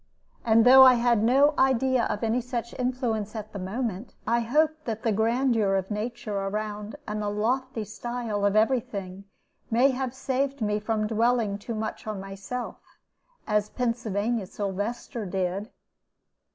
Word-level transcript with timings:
And 0.43 0.65
though 0.65 0.81
I 0.83 0.95
had 0.95 1.21
no 1.21 1.53
idea 1.59 2.05
of 2.05 2.23
any 2.23 2.41
such 2.41 2.73
influence 2.79 3.35
at 3.35 3.53
the 3.53 3.59
moment, 3.59 4.15
I 4.25 4.39
hope 4.39 4.71
that 4.85 5.03
the 5.03 5.11
grandeur 5.11 5.75
of 5.75 5.91
nature 5.91 6.35
around 6.35 6.95
and 7.07 7.21
the 7.21 7.29
lofty 7.29 7.83
style 7.83 8.43
of 8.43 8.55
every 8.55 8.79
thing 8.79 9.25
may 9.69 9.91
have 9.91 10.15
saved 10.15 10.59
me 10.59 10.79
from 10.79 11.05
dwelling 11.05 11.59
too 11.59 11.75
much 11.75 12.07
on 12.07 12.19
myself, 12.19 12.77
as 13.45 13.69
Pennsylvania 13.69 14.47
Sylvester 14.47 15.23
did. 15.27 15.69